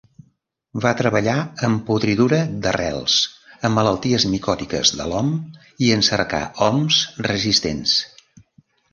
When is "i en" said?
5.89-6.01